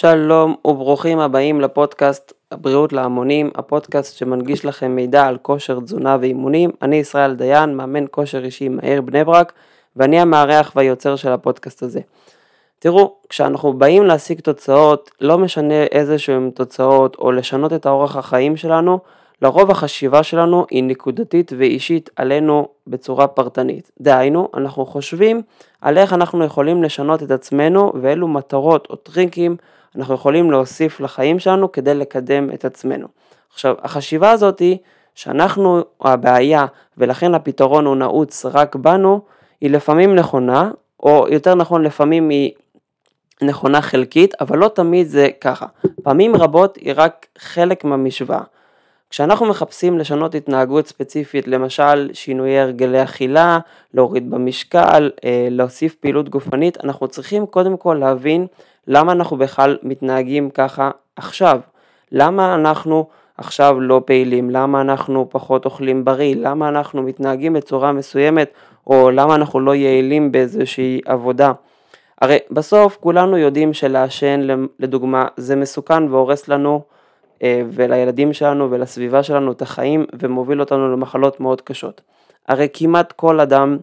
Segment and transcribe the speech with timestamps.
[0.00, 6.70] שלום וברוכים הבאים לפודקאסט הבריאות להמונים, הפודקאסט שמנגיש לכם מידע על כושר תזונה ואימונים.
[6.82, 9.52] אני ישראל דיין, מאמן כושר אישי מהעיר בני ברק,
[9.96, 12.00] ואני המארח והיוצר של הפודקאסט הזה.
[12.78, 18.56] תראו, כשאנחנו באים להשיג תוצאות, לא משנה איזה שהן תוצאות או לשנות את האורח החיים
[18.56, 18.98] שלנו,
[19.42, 23.90] לרוב החשיבה שלנו היא נקודתית ואישית עלינו בצורה פרטנית.
[24.00, 25.42] דהיינו, אנחנו חושבים
[25.80, 29.56] על איך אנחנו יכולים לשנות את עצמנו ואילו מטרות או טריקים
[29.96, 33.06] אנחנו יכולים להוסיף לחיים שלנו כדי לקדם את עצמנו.
[33.52, 34.78] עכשיו, החשיבה הזאת היא
[35.14, 36.66] שאנחנו הבעיה
[36.98, 39.20] ולכן הפתרון הוא נעוץ רק בנו,
[39.60, 40.70] היא לפעמים נכונה,
[41.02, 42.52] או יותר נכון לפעמים היא
[43.42, 45.66] נכונה חלקית, אבל לא תמיד זה ככה.
[46.02, 48.42] פעמים רבות היא רק חלק מהמשוואה.
[49.10, 53.58] כשאנחנו מחפשים לשנות התנהגות ספציפית, למשל שינויי הרגלי אכילה,
[53.94, 58.46] להוריד במשקל, אה, להוסיף פעילות גופנית, אנחנו צריכים קודם כל להבין
[58.88, 61.60] למה אנחנו בכלל מתנהגים ככה עכשיו.
[62.12, 63.06] למה אנחנו
[63.38, 68.50] עכשיו לא פעילים, למה אנחנו פחות אוכלים בריא, למה אנחנו מתנהגים בצורה מסוימת,
[68.86, 71.52] או למה אנחנו לא יעילים באיזושהי עבודה.
[72.20, 74.40] הרי בסוף כולנו יודעים שלעשן
[74.78, 76.82] לדוגמה זה מסוכן והורס לנו
[77.42, 82.00] אה, ולילדים שלנו ולסביבה שלנו את החיים ומוביל אותנו למחלות מאוד קשות.
[82.48, 83.78] הרי כמעט כל אדם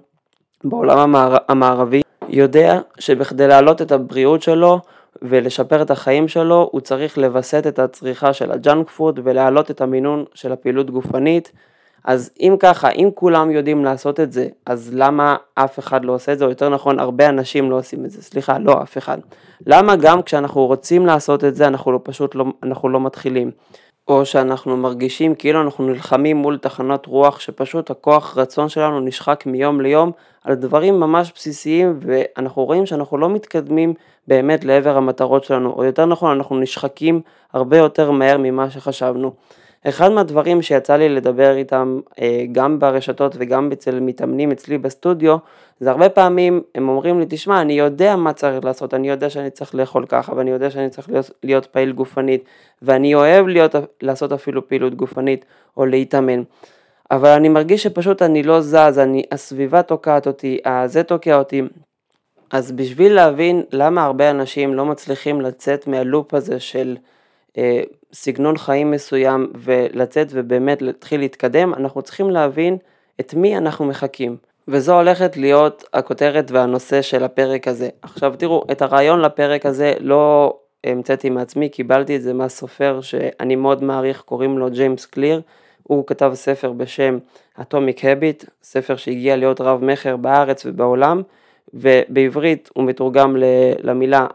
[0.64, 1.38] בעולם המער...
[1.48, 4.80] המערבי יודע שבכדי להעלות את הבריאות שלו
[5.22, 10.26] ולשפר את החיים שלו הוא צריך לווסת את הצריכה של הג'אנק פוד ולהעלות את המינון
[10.34, 11.52] של הפעילות גופנית
[12.06, 16.34] אז אם ככה, אם כולם יודעים לעשות את זה, אז למה אף אחד לא עושה
[16.34, 19.18] את זה, או יותר נכון, הרבה אנשים לא עושים את זה, סליחה, לא אף אחד.
[19.68, 23.52] למה גם כשאנחנו רוצים לעשות את זה, אנחנו לא, פשוט לא, אנחנו לא מתחילים?
[24.08, 29.82] או שאנחנו מרגישים כאילו אנחנו נלחמים מול תחנות רוח, שפשוט הכוח רצון שלנו נשחק מיום
[29.82, 30.12] ליום
[30.46, 33.94] על דברים ממש בסיסיים, ואנחנו רואים שאנחנו לא מתקדמים
[34.28, 37.22] באמת לעבר המטרות שלנו, או יותר נכון, אנחנו נשחקים
[37.54, 39.32] הרבה יותר מהר ממה שחשבנו.
[39.88, 45.38] אחד מהדברים שיצא לי לדבר איתם אה, גם ברשתות וגם אצל מתאמנים אצלי בסטודיו,
[45.80, 49.50] זה הרבה פעמים הם אומרים לי, תשמע, אני יודע מה צריך לעשות, אני יודע שאני
[49.50, 52.44] צריך לאכול ככה, ואני יודע שאני צריך להיות, להיות פעיל גופנית,
[52.82, 55.46] ואני אוהב להיות, לעשות אפילו פעילות גופנית
[55.78, 56.44] או להתאמן.
[57.12, 61.62] אבל אני מרגיש שפשוט אני לא זז, אני, הסביבה תוקעת אותי, זה תוקע אותי.
[62.52, 66.98] אז בשביל להבין למה הרבה אנשים לא מצליחים לצאת מהלופ הזה של
[67.58, 67.82] אה,
[68.14, 72.78] סגנון חיים מסוים ולצאת ובאמת להתחיל להתקדם, אנחנו צריכים להבין
[73.20, 74.38] את מי אנחנו מחקים.
[74.68, 77.90] וזו הולכת להיות הכותרת והנושא של הפרק הזה.
[78.02, 83.84] עכשיו תראו, את הרעיון לפרק הזה לא המצאתי מעצמי, קיבלתי את זה מהסופר שאני מאוד
[83.84, 85.42] מעריך, קוראים לו ג'יימס קליר.
[85.88, 87.18] הוא כתב ספר בשם
[87.60, 91.22] Atomic Habit, ספר שהגיע להיות רב מכר בארץ ובעולם,
[91.74, 93.36] ובעברית הוא מתורגם
[93.84, 94.28] למילה,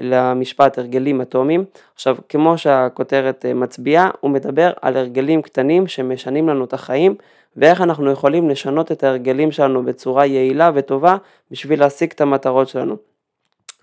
[0.00, 1.64] למשפט הרגלים אטומיים.
[1.94, 7.14] עכשיו, כמו שהכותרת אה, מצביעה, הוא מדבר על הרגלים קטנים שמשנים לנו את החיים,
[7.56, 11.16] ואיך אנחנו יכולים לשנות את ההרגלים שלנו בצורה יעילה וטובה
[11.50, 12.96] בשביל להשיג את המטרות שלנו.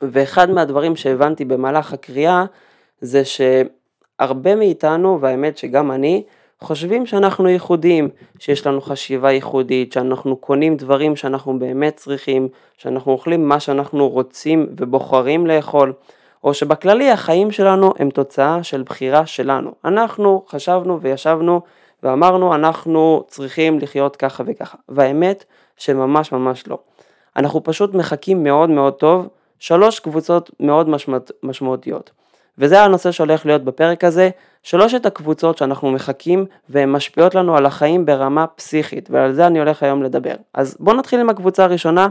[0.02, 2.46] ואחד מהדברים שהבנתי במהלך הקריאה
[3.02, 6.24] זה שהרבה מאיתנו, והאמת שגם אני,
[6.64, 8.10] חושבים שאנחנו ייחודיים,
[8.40, 12.48] שיש לנו חשיבה ייחודית, שאנחנו קונים דברים שאנחנו באמת צריכים,
[12.78, 15.94] שאנחנו אוכלים מה שאנחנו רוצים ובוחרים לאכול,
[16.44, 19.72] או שבכללי החיים שלנו הם תוצאה של בחירה שלנו.
[19.86, 21.62] אנחנו חשבנו וישבנו
[22.04, 25.46] ואמרנו אנחנו צריכים לחיות ככה וככה, והאמת
[25.78, 26.78] שממש ממש לא.
[27.38, 29.28] אנחנו פשוט מחכים מאוד מאוד טוב
[29.60, 30.90] שלוש קבוצות מאוד
[31.44, 32.12] משמעותיות.
[32.58, 34.30] וזה הנושא שהולך להיות בפרק הזה,
[34.64, 39.84] שלושת הקבוצות שאנחנו מחכים והן משפיעות לנו על החיים ברמה פסיכית, ועל זה אני הולך
[39.84, 40.36] היום לדבר.
[40.54, 42.08] אז בואו נתחיל עם הקבוצה הראשונה,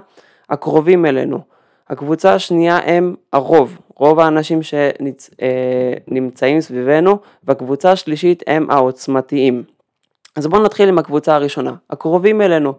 [0.51, 1.41] הקרובים אלינו.
[1.89, 9.63] הקבוצה השנייה הם הרוב, רוב האנשים שנמצאים אה, סביבנו, והקבוצה השלישית הם העוצמתיים.
[10.37, 12.73] אז בואו נתחיל עם הקבוצה הראשונה, הקרובים אלינו.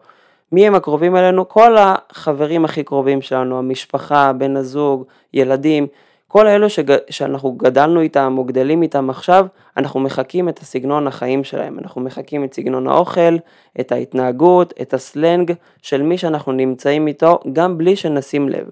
[0.52, 1.50] מי הם הקרובים אלינו?
[1.50, 5.88] כל החברים הכי קרובים שלנו, המשפחה, בן הזוג, ילדים,
[6.34, 6.96] כל אלו שג...
[7.10, 9.46] שאנחנו גדלנו איתם או גדלים איתם עכשיו,
[9.78, 13.38] אנחנו מחקים את הסגנון החיים שלהם, אנחנו מחקים את סגנון האוכל,
[13.80, 18.70] את ההתנהגות, את הסלנג של מי שאנחנו נמצאים איתו, גם בלי שנשים לב.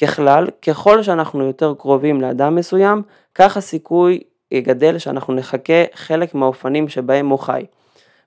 [0.00, 3.02] ככלל, ככל שאנחנו יותר קרובים לאדם מסוים,
[3.34, 4.20] כך הסיכוי
[4.52, 7.64] יגדל שאנחנו נחכה חלק מהאופנים שבהם הוא חי.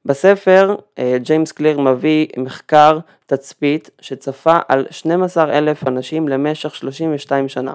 [0.06, 7.74] בספר אה, ג'יימס קליר מביא מחקר תצפית שצפה על 12 אלף אנשים למשך 32 שנה.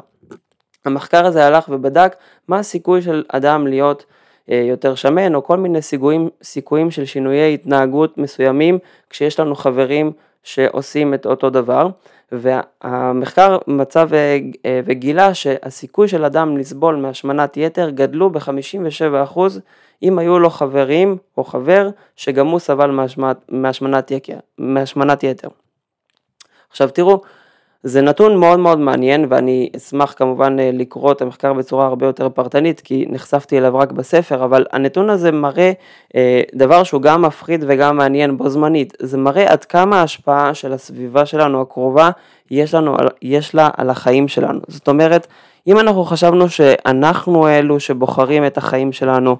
[0.87, 2.17] המחקר הזה הלך ובדק
[2.49, 4.05] מה הסיכוי של אדם להיות
[4.49, 8.79] יותר שמן, או כל מיני סיכויים, סיכויים של שינויי התנהגות מסוימים,
[9.11, 10.12] כשיש לנו חברים
[10.43, 11.88] שעושים את אותו דבר.
[12.33, 14.05] והמחקר מצא
[14.85, 19.38] וגילה שהסיכוי של אדם לסבול מהשמנת יתר גדלו ב-57%
[20.03, 24.12] אם היו לו חברים או חבר שגם הוא סבל מהשמנת,
[24.59, 25.49] מהשמנת יתר.
[26.71, 27.23] עכשיו תראו,
[27.82, 32.28] זה נתון מאוד מאוד מעניין ואני אשמח כמובן אה, לקרוא את המחקר בצורה הרבה יותר
[32.28, 35.73] פרטנית כי נחשפתי אליו רק בספר, אבל הנתון הזה מראה
[36.17, 40.73] אה, דבר שהוא גם מפחיד וגם מעניין בו זמנית, זה מראה עד כמה ההשפעה של
[40.73, 42.11] הסביבה שלנו הקרובה
[42.50, 44.61] יש, לנו, יש לה על החיים שלנו.
[44.69, 45.26] זאת אומרת,
[45.67, 49.37] אם אנחנו חשבנו שאנחנו אלו שבוחרים את החיים שלנו,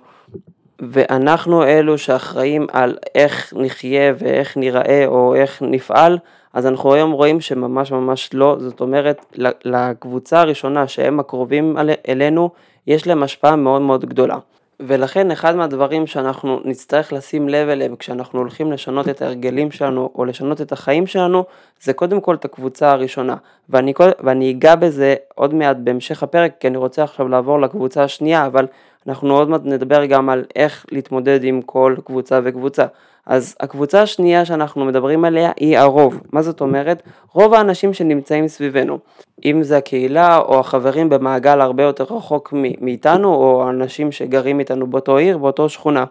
[0.81, 6.19] ואנחנו אלו שאחראים על איך נחיה ואיך ניראה או איך נפעל,
[6.56, 9.25] אז אנחנו היום רואים שממש ממש לא, זאת אומרת
[9.64, 11.76] לקבוצה הראשונה שהם הקרובים
[12.08, 12.50] אלינו,
[12.87, 14.37] יש להם השפעה מאוד מאוד גדולה.
[14.81, 20.25] ולכן אחד מהדברים שאנחנו נצטרך לשים לב אליהם כשאנחנו הולכים לשנות את ההרגלים שלנו או
[20.25, 21.44] לשנות את החיים שלנו,
[21.82, 23.37] זה קודם כל את הקבוצה הראשונה.
[23.69, 28.47] ואני, ואני אגע בזה עוד מעט בהמשך הפרק, כי אני רוצה עכשיו לעבור לקבוצה השנייה,
[28.47, 28.67] אבל
[29.09, 32.87] אנחנו עוד מעט נדבר גם על איך להתמודד עם כל קבוצה וקבוצה.
[33.26, 36.20] אז הקבוצה השנייה שאנחנו מדברים עליה היא הרוב.
[36.32, 37.02] מה זאת אומרת?
[37.32, 38.99] רוב האנשים שנמצאים סביבנו.
[39.44, 45.17] אם זה הקהילה או החברים במעגל הרבה יותר רחוק מאיתנו, או אנשים שגרים איתנו באותו
[45.17, 46.05] עיר, באותו שכונה.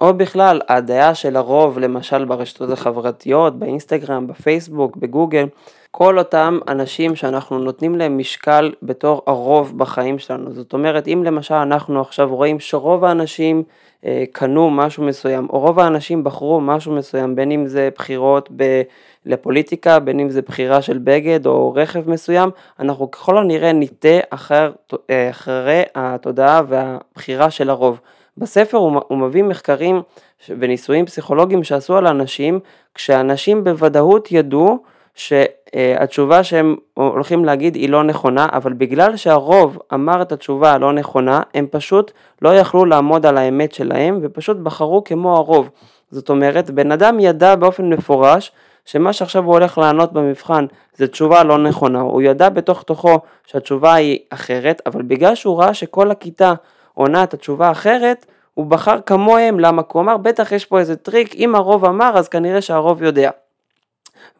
[0.00, 5.46] או בכלל, הדעה של הרוב, למשל ברשתות החברתיות, באינסטגרם, בפייסבוק, בגוגל,
[5.94, 10.52] כל אותם אנשים שאנחנו נותנים להם משקל בתור הרוב בחיים שלנו.
[10.52, 13.62] זאת אומרת, אם למשל אנחנו עכשיו רואים שרוב האנשים
[14.04, 18.82] אה, קנו משהו מסוים, או רוב האנשים בחרו משהו מסוים, בין אם זה בחירות ב...
[19.26, 22.50] לפוליטיקה, בין אם זה בחירה של בגד או רכב מסוים,
[22.80, 24.72] אנחנו ככל הנראה ניטה אחר,
[25.10, 28.00] אה, אחרי התודעה והבחירה של הרוב.
[28.38, 30.02] בספר הוא, מביא מחקרים
[30.48, 32.60] וניסויים פסיכולוגיים שעשו על אנשים,
[32.94, 34.78] כשאנשים בוודאות ידעו
[35.14, 41.42] שהתשובה שהם הולכים להגיד היא לא נכונה, אבל בגלל שהרוב אמר את התשובה הלא נכונה,
[41.54, 42.12] הם פשוט
[42.42, 45.70] לא יכלו לעמוד על האמת שלהם ופשוט בחרו כמו הרוב.
[46.10, 48.52] זאת אומרת, בן אדם ידע באופן מפורש
[48.84, 50.66] שמה שעכשיו הוא הולך לענות במבחן
[50.96, 55.74] זה תשובה לא נכונה, הוא ידע בתוך תוכו שהתשובה היא אחרת, אבל בגלל שהוא ראה
[55.74, 56.54] שכל הכיתה
[56.94, 59.82] עונה את התשובה האחרת, הוא בחר כמוהם, למה?
[59.82, 63.30] כי הוא אמר, בטח יש פה איזה טריק, אם הרוב אמר, אז כנראה שהרוב יודע.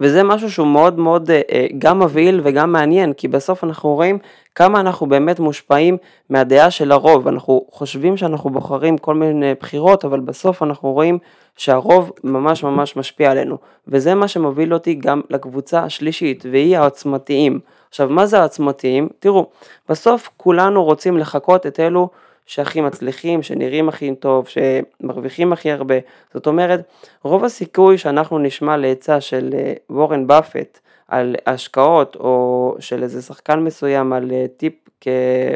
[0.01, 4.19] וזה משהו שהוא מאוד מאוד אה, אה, גם מבהיל וגם מעניין, כי בסוף אנחנו רואים
[4.55, 5.97] כמה אנחנו באמת מושפעים
[6.31, 7.29] מהדעה של הרוב.
[7.29, 11.19] אנחנו חושבים שאנחנו בוחרים כל מיני בחירות, אבל בסוף אנחנו רואים
[11.57, 13.59] שהרוב ממש ממש משפיע עלינו.
[13.89, 17.61] וזה מה שמוביל אותי גם לקבוצה השלישית, והיא העוצמתיים.
[17.89, 19.09] עכשיו, מה זה העצמתיים?
[19.19, 19.47] תראו,
[19.89, 22.09] בסוף כולנו רוצים לחקות את אלו
[22.47, 25.95] שהכי מצליחים, שנראים הכי טוב, שמרוויחים הכי הרבה.
[26.35, 26.81] זאת אומרת,
[27.23, 30.79] רוב הסיכוי שאנחנו נשמע לעצה של אה, וורן באפט
[31.09, 34.75] על השקעות, או של איזה שחקן מסוים על אה, טיפ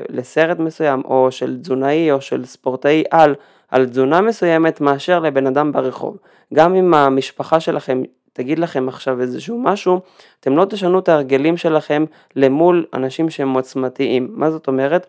[0.08, 3.34] לסרט מסוים, או של תזונאי או של ספורטאי על,
[3.70, 6.16] על תזונה מסוימת, מאשר לבן אדם ברחוב.
[6.54, 10.00] גם אם המשפחה שלכם תגיד לכם עכשיו איזשהו משהו,
[10.40, 12.04] אתם לא תשנו את ההרגלים שלכם
[12.36, 14.28] למול אנשים שהם עוצמתיים.
[14.30, 15.06] מה זאת אומרת?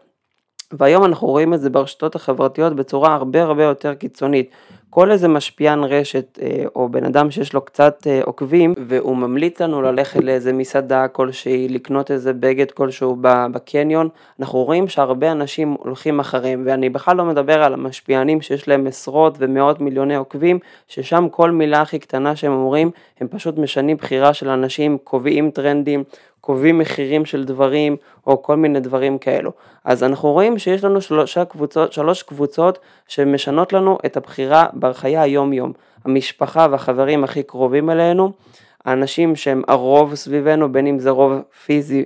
[0.73, 4.51] והיום אנחנו רואים את זה ברשתות החברתיות בצורה הרבה הרבה יותר קיצונית.
[4.89, 9.61] כל איזה משפיען רשת אה, או בן אדם שיש לו קצת אה, עוקבים והוא ממליץ
[9.61, 14.09] לנו ללכת לאיזה מסעדה כלשהי, לקנות איזה בגד כלשהו בקניון,
[14.39, 19.35] אנחנו רואים שהרבה אנשים הולכים אחריהם ואני בכלל לא מדבר על המשפיענים שיש להם עשרות
[19.39, 24.49] ומאות מיליוני עוקבים, ששם כל מילה הכי קטנה שהם אומרים הם פשוט משנים בחירה של
[24.49, 26.03] אנשים, קובעים טרנדים,
[26.47, 27.95] קובעים מחירים של דברים
[28.27, 29.51] או כל מיני דברים כאלו.
[29.85, 35.53] אז אנחנו רואים שיש לנו שלוש קבוצות, שלוש קבוצות שמשנות לנו את הבחירה בחיי היום
[35.53, 35.73] יום.
[36.05, 38.31] המשפחה והחברים הכי קרובים אלינו,
[38.85, 41.33] האנשים שהם הרוב סביבנו, בין אם זה רוב
[41.65, 42.05] פיזי.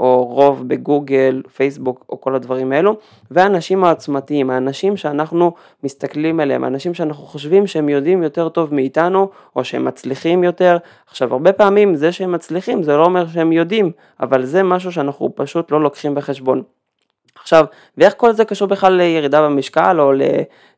[0.00, 2.96] או רוב בגוגל, פייסבוק או כל הדברים האלו,
[3.30, 5.52] והאנשים העצמתיים, האנשים שאנחנו
[5.84, 10.76] מסתכלים עליהם, האנשים שאנחנו חושבים שהם יודעים יותר טוב מאיתנו, או שהם מצליחים יותר.
[11.10, 13.90] עכשיו, הרבה פעמים זה שהם מצליחים זה לא אומר שהם יודעים,
[14.20, 16.62] אבל זה משהו שאנחנו פשוט לא לוקחים בחשבון.
[17.48, 17.64] עכשיו,
[17.98, 20.12] ואיך כל זה קשור בכלל לירידה במשקל או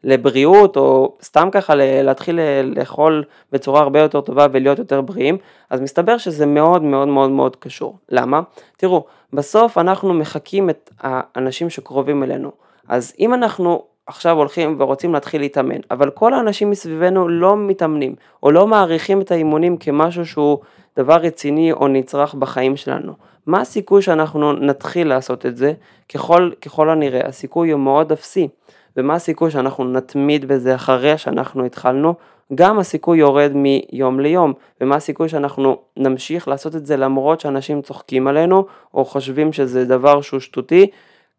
[0.05, 5.39] לבריאות או סתם ככה להתחיל לאכול בצורה הרבה יותר טובה ולהיות יותר בריאים,
[5.71, 7.97] אז מסתבר שזה מאוד מאוד מאוד מאוד קשור.
[8.09, 8.41] למה?
[8.77, 12.51] תראו, בסוף אנחנו מחקים את האנשים שקרובים אלינו.
[12.89, 18.51] אז אם אנחנו עכשיו הולכים ורוצים להתחיל להתאמן, אבל כל האנשים מסביבנו לא מתאמנים, או
[18.51, 20.59] לא מעריכים את האימונים כמשהו שהוא
[20.97, 23.30] דבר רציני או נצרך בחיים שלנו.
[23.47, 25.73] מה הסיכוי שאנחנו נתחיל לעשות את זה?
[26.15, 28.49] ככל, ככל הנראה, הסיכוי הוא מאוד אפסי.
[28.97, 32.15] ומה הסיכוי שאנחנו נתמיד בזה אחרי שאנחנו התחלנו,
[32.55, 38.27] גם הסיכוי יורד מיום ליום, ומה הסיכוי שאנחנו נמשיך לעשות את זה למרות שאנשים צוחקים
[38.29, 40.87] עלינו, או חושבים שזה דבר שהוא שטותי,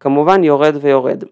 [0.00, 1.24] כמובן יורד ויורד.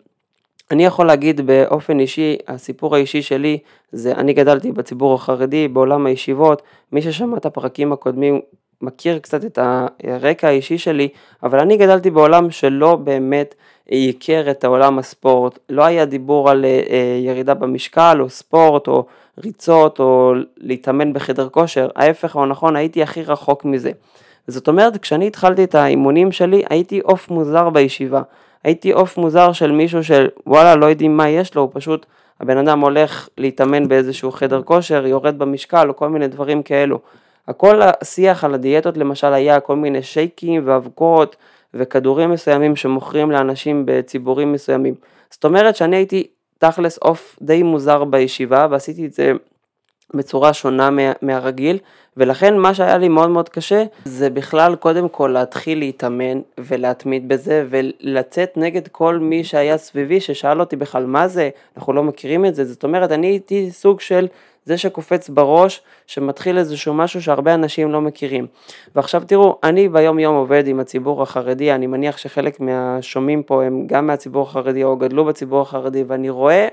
[0.70, 3.58] אני יכול להגיד באופן אישי, הסיפור האישי שלי
[3.92, 6.62] זה אני גדלתי בציבור החרדי, בעולם הישיבות,
[6.92, 8.40] מי ששמע את הפרקים הקודמים
[8.82, 9.58] מכיר קצת את
[10.04, 11.08] הרקע האישי שלי,
[11.42, 13.54] אבל אני גדלתי בעולם שלא באמת
[13.92, 19.06] הכיר את העולם הספורט, לא היה דיבור על אה, ירידה במשקל או ספורט או
[19.38, 23.90] ריצות או להתאמן בחדר כושר, ההפך הוא נכון, הייתי הכי רחוק מזה.
[24.46, 28.22] זאת אומרת, כשאני התחלתי את האימונים שלי, הייתי עוף מוזר בישיבה.
[28.64, 32.06] הייתי עוף מוזר של מישהו של וואלה לא יודעים מה יש לו, הוא פשוט,
[32.40, 36.98] הבן אדם הולך להתאמן באיזשהו חדר כושר, יורד במשקל או כל מיני דברים כאלו.
[37.48, 41.36] הכל השיח על הדיאטות למשל היה כל מיני שייקים ואבקות
[41.74, 44.94] וכדורים מסוימים שמוכרים לאנשים בציבורים מסוימים.
[45.30, 46.26] זאת אומרת שאני הייתי
[46.58, 49.32] תכלס עוף די מוזר בישיבה ועשיתי את זה
[50.14, 51.78] בצורה שונה מה, מהרגיל
[52.16, 57.66] ולכן מה שהיה לי מאוד מאוד קשה זה בכלל קודם כל להתחיל להתאמן ולהתמיד בזה
[57.70, 62.54] ולצאת נגד כל מי שהיה סביבי ששאל אותי בכלל מה זה, אנחנו לא מכירים את
[62.54, 64.26] זה, זאת אומרת אני הייתי סוג של
[64.64, 68.46] זה שקופץ בראש, שמתחיל איזשהו משהו שהרבה אנשים לא מכירים.
[68.96, 73.86] ועכשיו תראו, אני ביום יום עובד עם הציבור החרדי, אני מניח שחלק מהשומעים פה הם
[73.86, 76.68] גם מהציבור החרדי או גדלו בציבור החרדי, ואני רואה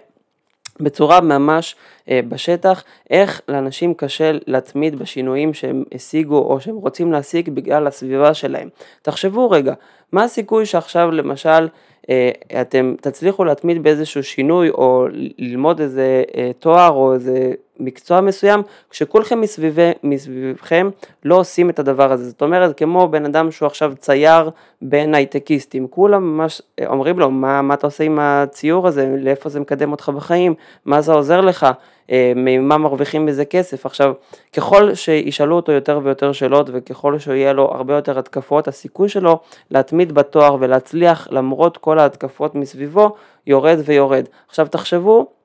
[0.80, 1.76] בצורה ממש
[2.10, 8.34] אה, בשטח, איך לאנשים קשה להתמיד בשינויים שהם השיגו או שהם רוצים להשיג בגלל הסביבה
[8.34, 8.70] שלהם.
[9.02, 9.74] תחשבו רגע,
[10.12, 11.68] מה הסיכוי שעכשיו למשל
[12.10, 12.32] אה,
[12.62, 15.08] אתם תצליחו להתמיד באיזשהו שינוי או
[15.38, 20.90] ללמוד איזה אה, תואר או איזה מקצוע מסוים, כשכולכם מסביבי, מסביבכם
[21.24, 22.30] לא עושים את הדבר הזה.
[22.30, 24.50] זאת אומרת, כמו בן אדם שהוא עכשיו צייר
[24.82, 29.60] בין הייטקיסטים, כולם ממש אומרים לו, מה, מה אתה עושה עם הציור הזה, לאיפה זה
[29.60, 30.54] מקדם אותך בחיים,
[30.86, 31.68] מה זה עוזר לך,
[32.12, 33.86] אה, ממה מרוויחים בזה כסף.
[33.86, 34.14] עכשיו,
[34.54, 39.40] ככל שישאלו אותו יותר ויותר שאלות וככל שיהיה לו הרבה יותר התקפות, הסיכוי שלו
[39.72, 43.16] להתמיד בתואר ולהצליח למרות כל ההתקפות מסביבו,
[43.48, 44.26] יורד ויורד.
[44.48, 45.37] עכשיו תחשבו,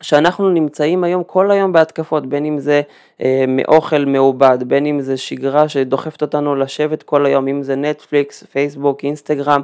[0.00, 2.82] שאנחנו נמצאים היום כל היום בהתקפות, בין אם זה
[3.22, 8.42] אה, מאוכל מעובד, בין אם זה שגרה שדוחפת אותנו לשבת כל היום, אם זה נטפליקס,
[8.42, 9.60] פייסבוק, אינסטגרם,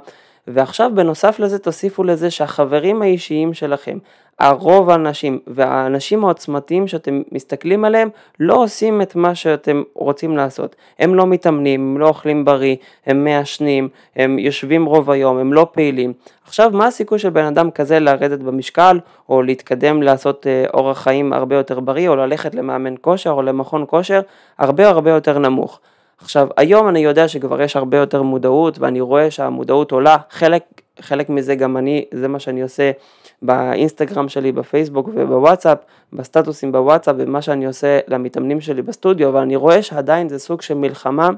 [0.48, 3.98] ועכשיו בנוסף לזה תוסיפו לזה שהחברים האישיים שלכם,
[4.38, 8.08] הרוב האנשים והאנשים העוצמתיים שאתם מסתכלים עליהם
[8.40, 10.76] לא עושים את מה שאתם רוצים לעשות.
[10.98, 12.76] הם לא מתאמנים, הם לא אוכלים בריא,
[13.06, 16.12] הם מעשנים, הם יושבים רוב היום, הם לא פעילים.
[16.46, 21.32] עכשיו מה הסיכוי של בן אדם כזה לרדת במשקל או להתקדם לעשות אה, אורח חיים
[21.32, 24.20] הרבה יותר בריא או ללכת למאמן כושר או למכון כושר
[24.58, 25.80] הרבה הרבה יותר נמוך.
[26.20, 30.62] עכשיו היום אני יודע שכבר יש הרבה יותר מודעות ואני רואה שהמודעות עולה, חלק,
[31.00, 32.90] חלק מזה גם אני, זה מה שאני עושה
[33.44, 35.78] באינסטגרם שלי, בפייסבוק ובוואטסאפ,
[36.12, 40.74] בסטטוסים בוואטסאפ ומה שאני עושה למתאמנים שלי בסטודיו, אבל אני רואה שעדיין זה סוג של
[40.74, 41.30] מלחמה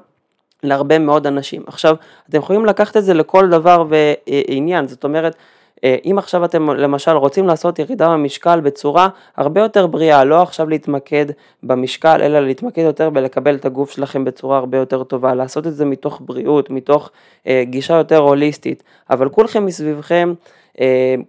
[0.62, 1.62] להרבה מאוד אנשים.
[1.66, 1.96] עכשיו,
[2.28, 5.36] אתם יכולים לקחת את זה לכל דבר ועניין, זאת אומרת,
[5.84, 10.68] אה, אם עכשיו אתם למשל רוצים לעשות ירידה במשקל בצורה הרבה יותר בריאה, לא עכשיו
[10.68, 11.26] להתמקד
[11.62, 15.84] במשקל, אלא להתמקד יותר בלקבל את הגוף שלכם בצורה הרבה יותר טובה, לעשות את זה
[15.84, 17.10] מתוך בריאות, מתוך
[17.46, 20.34] אה, גישה יותר הוליסטית, אבל כולכם מסביבכם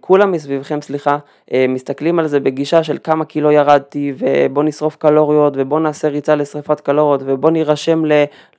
[0.00, 1.18] כולם מסביבכם, סליחה,
[1.52, 6.34] אה, מסתכלים על זה בגישה של כמה קילו ירדתי ובוא נשרוף קלוריות ובוא נעשה ריצה
[6.34, 8.02] לשרפת קלוריות ובוא נירשם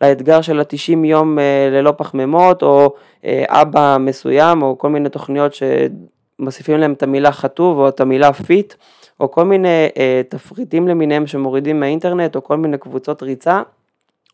[0.01, 2.93] לאתגר של ה-90 יום אה, ללא פחמימות או
[3.47, 8.73] אבא מסוים או כל מיני תוכניות שמוסיפים להם את המילה חטוב או את המילה פיט
[9.19, 9.87] או כל מיני
[10.29, 13.61] תפריטים למיניהם שמורידים מהאינטרנט או כל מיני קבוצות ריצה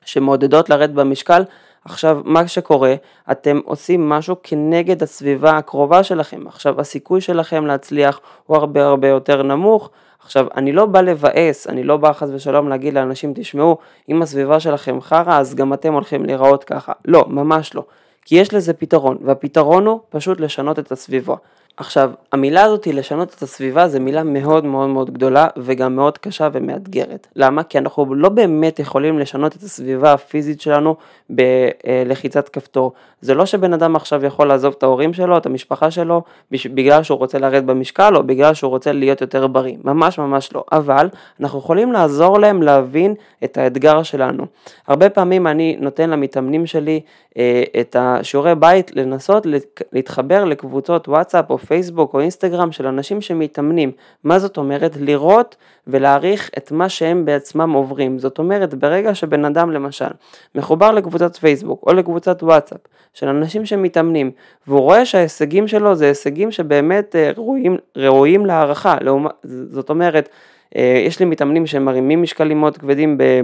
[0.06, 1.44] שמעודדות לרדת במשקל
[1.86, 2.96] עכשיו, מה שקורה,
[3.32, 6.48] אתם עושים משהו כנגד הסביבה הקרובה שלכם.
[6.48, 9.90] עכשיו, הסיכוי שלכם להצליח הוא הרבה הרבה יותר נמוך.
[10.24, 13.78] עכשיו, אני לא בא לבאס, אני לא בא חס ושלום להגיד לאנשים, תשמעו,
[14.10, 16.94] אם הסביבה שלכם חרא, אז גם אתם הולכים להיראות ככה.
[17.06, 17.84] לא, ממש לא.
[18.26, 21.36] כי יש לזה פתרון, והפתרון הוא פשוט לשנות את הסביבה.
[21.78, 26.50] עכשיו, המילה הזאת לשנות את הסביבה זה מילה מאוד מאוד מאוד גדולה וגם מאוד קשה
[26.54, 27.28] ומאתגרת.
[27.36, 27.64] למה?
[27.64, 30.96] כי אנחנו לא באמת יכולים לשנות את הסביבה הפיזית שלנו
[31.30, 32.92] בלחיצת כפתור.
[33.22, 37.18] זה לא שבן אדם עכשיו יכול לעזוב את ההורים שלו, את המשפחה שלו, בגלל שהוא
[37.18, 39.76] רוצה לרדת במשקל או בגלל שהוא רוצה להיות יותר בריא.
[39.84, 40.64] ממש ממש לא.
[40.72, 44.46] אבל אנחנו יכולים לעזור להם להבין את האתגר שלנו.
[44.88, 47.02] הרבה פעמים אני נותן למתאמנים שלי
[47.38, 49.48] אה, את השיעורי בית לנסות
[49.92, 53.92] להתחבר לקבוצות וואטסאפ או פייסבוק או אינסטגרם של אנשים שמתאמנים.
[54.24, 54.98] מה זאת אומרת?
[55.00, 55.56] לראות
[55.88, 58.20] ולהעריך את מה שהם בעצמם עוברים.
[58.20, 60.10] זאת אומרת, ברגע שבן אדם למשל
[60.56, 62.80] מחובר לקבוצת פייסבוק או לקבוצת וואטסאפ
[63.14, 64.32] של אנשים שמתאמנים,
[64.68, 68.98] והוא רואה שההישגים שלו זה הישגים שבאמת אה, ראויים, ראויים להערכה.
[69.44, 70.30] זאת אומרת,
[70.76, 73.42] אה, יש לי מתאמנים שמרימים משקלים מאוד כבדים ב...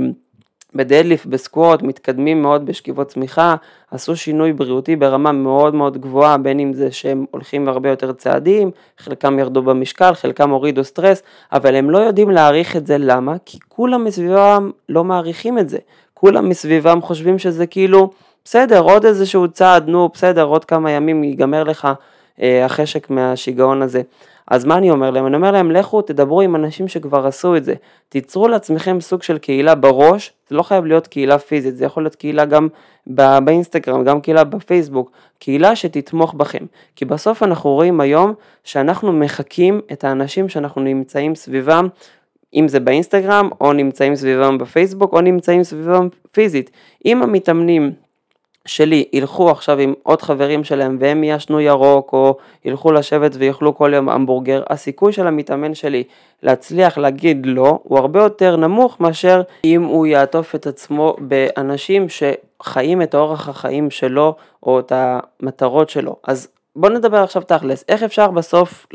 [0.75, 3.55] בדדליפט, בסקווט, מתקדמים מאוד בשכיבות צמיחה,
[3.91, 8.71] עשו שינוי בריאותי ברמה מאוד מאוד גבוהה, בין אם זה שהם הולכים הרבה יותר צעדים,
[8.97, 13.35] חלקם ירדו במשקל, חלקם הורידו סטרס, אבל הם לא יודעים להעריך את זה, למה?
[13.45, 15.77] כי כולם מסביבם לא מעריכים את זה,
[16.13, 18.09] כולם מסביבם חושבים שזה כאילו,
[18.45, 21.87] בסדר, עוד איזשהו צעד, נו, בסדר, עוד כמה ימים ייגמר לך
[22.41, 24.01] אה, החשק מהשיגעון הזה.
[24.47, 25.27] אז מה אני אומר להם?
[25.27, 27.73] אני אומר להם, לכו תדברו עם אנשים שכבר עשו את זה.
[28.09, 32.15] תיצרו לעצמכם סוג של קהילה בראש, זה לא חייב להיות קהילה פיזית, זה יכול להיות
[32.15, 32.67] קהילה גם
[33.43, 36.65] באינסטגרם, גם קהילה בפייסבוק, קהילה שתתמוך בכם.
[36.95, 38.33] כי בסוף אנחנו רואים היום
[38.63, 41.87] שאנחנו מחקים את האנשים שאנחנו נמצאים סביבם,
[42.53, 46.71] אם זה באינסטגרם, או נמצאים סביבם בפייסבוק, או נמצאים סביבם פיזית.
[47.05, 47.91] אם המתאמנים
[48.65, 53.91] שלי ילכו עכשיו עם עוד חברים שלהם והם ישנו ירוק או ילכו לשבת ויאכלו כל
[53.95, 56.03] יום המבורגר, הסיכוי של המתאמן שלי
[56.43, 63.01] להצליח להגיד לא הוא הרבה יותר נמוך מאשר אם הוא יעטוף את עצמו באנשים שחיים
[63.01, 66.15] את אורח החיים שלו או את המטרות שלו.
[66.27, 68.87] אז בואו נדבר עכשיו תכלס, איך אפשר בסוף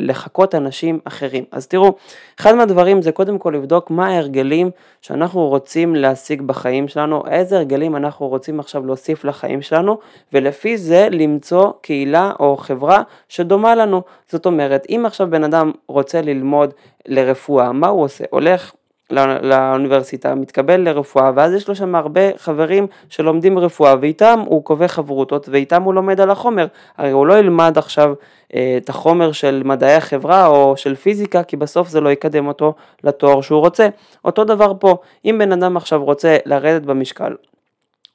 [0.00, 1.44] לחקות אנשים אחרים.
[1.52, 1.94] אז תראו,
[2.40, 4.70] אחד מהדברים זה קודם כל לבדוק מה ההרגלים
[5.02, 9.98] שאנחנו רוצים להשיג בחיים שלנו, איזה הרגלים אנחנו רוצים עכשיו להוסיף לחיים שלנו,
[10.32, 14.02] ולפי זה למצוא קהילה או חברה שדומה לנו.
[14.28, 16.74] זאת אומרת, אם עכשיו בן אדם רוצה ללמוד
[17.06, 18.24] לרפואה, מה הוא עושה?
[18.30, 18.72] הולך
[19.10, 24.88] לא, לאוניברסיטה, מתקבל לרפואה, ואז יש לו שם הרבה חברים שלומדים רפואה, ואיתם הוא קובע
[24.88, 26.66] חברותות, ואיתם הוא לומד על החומר.
[26.96, 28.14] הרי הוא לא ילמד עכשיו
[28.54, 32.74] אה, את החומר של מדעי החברה או של פיזיקה, כי בסוף זה לא יקדם אותו
[33.04, 33.88] לתואר שהוא רוצה.
[34.24, 37.34] אותו דבר פה, אם בן אדם עכשיו רוצה לרדת במשקל,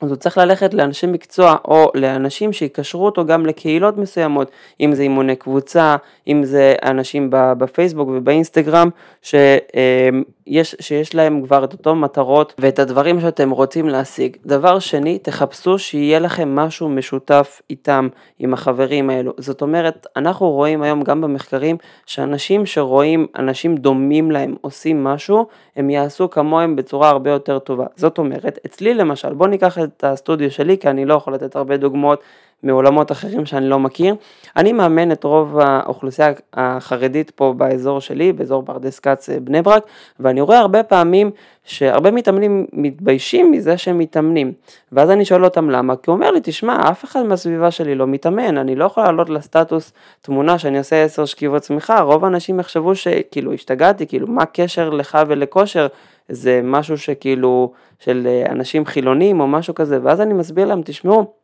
[0.01, 5.03] אז הוא צריך ללכת לאנשי מקצוע או לאנשים שיקשרו אותו גם לקהילות מסוימות, אם זה
[5.03, 5.95] אימוני קבוצה,
[6.27, 8.89] אם זה אנשים בפייסבוק ובאינסטגרם,
[9.21, 14.37] שיש, שיש להם כבר את אותו מטרות ואת הדברים שאתם רוצים להשיג.
[14.45, 18.07] דבר שני, תחפשו שיהיה לכם משהו משותף איתם,
[18.39, 19.33] עם החברים האלו.
[19.37, 25.45] זאת אומרת, אנחנו רואים היום גם במחקרים שאנשים שרואים אנשים דומים להם עושים משהו,
[25.75, 27.85] הם יעשו כמוהם בצורה הרבה יותר טובה.
[27.95, 31.77] זאת אומרת, אצלי למשל, בואו ניקח את הסטודיו שלי, כי אני לא יכול לתת הרבה
[31.77, 32.23] דוגמאות
[32.63, 34.15] מעולמות אחרים שאני לא מכיר.
[34.57, 39.83] אני מאמן את רוב האוכלוסייה החרדית פה באזור שלי, באזור פרדס כץ אה, בני ברק,
[40.19, 41.31] ואני רואה הרבה פעמים
[41.63, 44.53] שהרבה מתאמנים מתביישים מזה שהם מתאמנים.
[44.91, 48.07] ואז אני שואל אותם למה, כי הוא אומר לי, תשמע, אף אחד מהסביבה שלי לא
[48.07, 52.95] מתאמן, אני לא יכול לעלות לסטטוס תמונה שאני עושה עשר שכיבות צמיחה, רוב האנשים יחשבו
[52.95, 55.87] שכאילו השתגעתי, כאילו מה הקשר לך ולכושר,
[56.29, 61.40] זה משהו שכאילו של אה, אנשים חילונים או משהו כזה, ואז אני מסביר להם, תשמעו,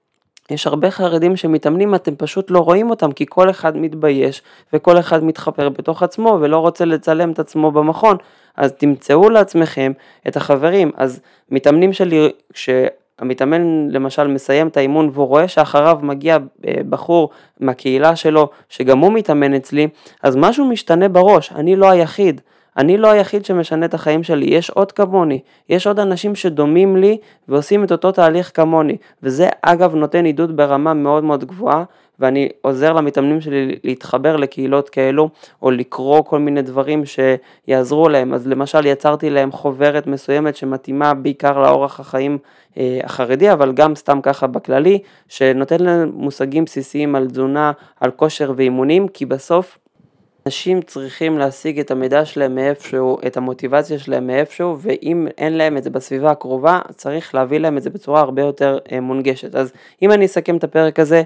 [0.52, 4.42] יש הרבה חרדים שמתאמנים, אתם פשוט לא רואים אותם, כי כל אחד מתבייש
[4.74, 8.18] וכל אחד מתחפר בתוך עצמו ולא רוצה לצלם את עצמו במכון,
[8.58, 9.92] אז תמצאו לעצמכם
[10.28, 10.92] את החברים.
[10.96, 17.30] אז מתאמנים שלי, כשהמתאמן למשל מסיים את האימון והוא רואה שאחריו מגיע אה, בחור
[17.60, 19.88] מהקהילה שלו, שגם הוא מתאמן אצלי,
[20.24, 22.42] אז משהו משתנה בראש, אני לא היחיד.
[22.78, 27.18] אני לא היחיד שמשנה את החיים שלי, יש עוד כמוני, יש עוד אנשים שדומים לי
[27.48, 31.84] ועושים את אותו תהליך כמוני, וזה אגב נותן עידוד ברמה מאוד מאוד גבוהה,
[32.20, 35.30] ואני עוזר למתאמנים שלי להתחבר לקהילות כאלו,
[35.62, 41.62] או לקרוא כל מיני דברים שיעזרו להם, אז למשל יצרתי להם חוברת מסוימת שמתאימה בעיקר
[41.62, 42.38] לאורח החיים
[42.78, 48.54] אה, החרדי, אבל גם סתם ככה בכללי, שנותן להם מושגים בסיסיים על תזונה, על כושר
[48.56, 49.78] ואימונים, כי בסוף
[50.48, 55.84] אנשים צריכים להשיג את המידע שלהם מאיפשהו, את המוטיבציה שלהם מאיפשהו, ואם אין להם את
[55.84, 59.56] זה בסביבה הקרובה, צריך להביא להם את זה בצורה הרבה יותר אה, מונגשת.
[59.56, 61.24] אז אם אני אסכם את הפרק הזה,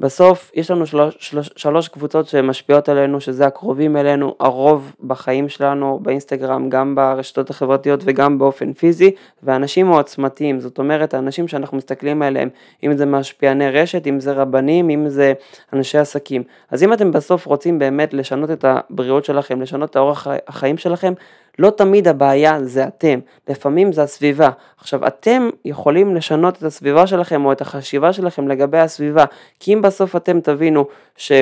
[0.00, 5.98] בסוף יש לנו שלוש, שלוש, שלוש קבוצות שמשפיעות עלינו, שזה הקרובים אלינו, הרוב בחיים שלנו,
[6.02, 9.10] באינסטגרם, גם ברשתות החברתיות וגם באופן פיזי,
[9.42, 12.48] ואנשים העוצמתיים, זאת אומרת, האנשים שאנחנו מסתכלים עליהם,
[12.84, 15.32] אם זה משפיעני רשת, אם זה רבנים, אם זה
[15.72, 16.42] אנשי עסקים.
[16.70, 21.12] אז אם אתם בסוף רוצים באמת לשנות את הבריאות שלכם, לשנות את האורח החיים שלכם,
[21.58, 24.50] לא תמיד הבעיה זה אתם, לפעמים זה הסביבה.
[24.78, 29.24] עכשיו, אתם יכולים לשנות את הסביבה שלכם או את החשיבה שלכם לגבי הסביבה,
[29.60, 31.32] כי אם בסוף אתם תבינו ש...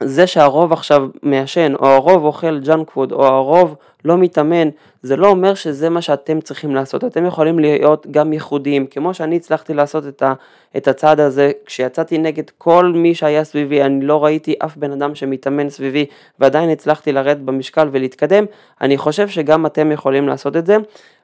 [0.00, 4.68] זה שהרוב עכשיו מעשן, או הרוב אוכל ג'אנק פוד, או הרוב לא מתאמן,
[5.02, 9.36] זה לא אומר שזה מה שאתם צריכים לעשות, אתם יכולים להיות גם ייחודיים, כמו שאני
[9.36, 10.32] הצלחתי לעשות את, ה,
[10.76, 15.14] את הצעד הזה, כשיצאתי נגד כל מי שהיה סביבי, אני לא ראיתי אף בן אדם
[15.14, 16.06] שמתאמן סביבי
[16.38, 18.44] ועדיין הצלחתי לרדת במשקל ולהתקדם,
[18.80, 20.76] אני חושב שגם אתם יכולים לעשות את זה.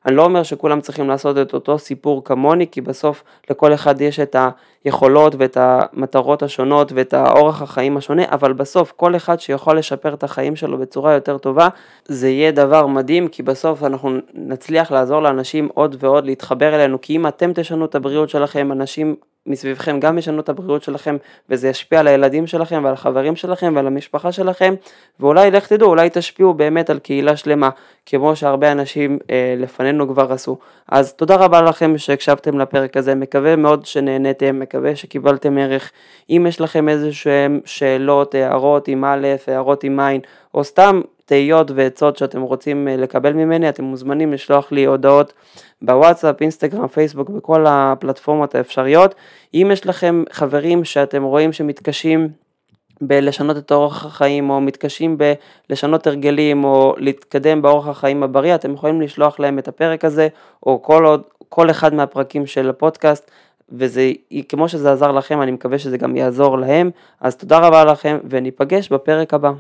[0.07, 4.21] אני לא אומר שכולם צריכים לעשות את אותו סיפור כמוני, כי בסוף לכל אחד יש
[4.21, 4.37] את
[4.85, 10.25] היכולות ואת המטרות השונות ואת האורח החיים השונה, אבל בסוף כל אחד שיכול לשפר את
[10.25, 11.69] החיים שלו בצורה יותר טובה,
[12.05, 17.17] זה יהיה דבר מדהים, כי בסוף אנחנו נצליח לעזור לאנשים עוד ועוד להתחבר אלינו, כי
[17.17, 21.17] אם אתם תשנו את הבריאות שלכם, אנשים מסביבכם גם ישנו את הבריאות שלכם
[21.51, 24.75] וזה ישפיע על הילדים שלכם ועל החברים שלכם ועל המשפחה שלכם
[25.21, 27.71] ואולי לך תדעו אולי תשפיעו באמת על קהילה שלמה
[28.07, 30.59] כמו שהרבה אנשים אה, לפנינו כבר עשו.
[30.89, 35.93] אז תודה רבה לכם שהקשבתם לפרק הזה, מקווה מאוד שנהניתם, מקווה שקיבלתם ערך.
[36.31, 40.21] אם יש לכם איזה שהם שאלות, הערות עם א', הערות עם עין
[40.55, 45.33] או סתם תהיות ועצות שאתם רוצים אה, לקבל ממני, אתם מוזמנים לשלוח לי הודעות
[45.83, 49.15] בוואטסאפ, אינסטגרם, פייסבוק, בכל הפלטפורמות האפשריות.
[49.55, 52.29] אם יש לכם חברים שאתם רואים שמתקשים
[53.01, 55.19] בלשנות את אורח החיים או מתקשים
[55.69, 60.29] בלשנות הרגלים או להתקדם באורח החיים הבריא, אתם יכולים לשלוח להם את הפרק הזה
[60.67, 63.31] או כל, עוד, כל אחד מהפרקים של הפודקאסט
[63.73, 64.13] וזה,
[64.49, 66.91] כמו שזה עזר לכם, אני מקווה שזה גם יעזור להם.
[67.21, 69.53] אז תודה רבה לכם וניפגש בפרק הבא.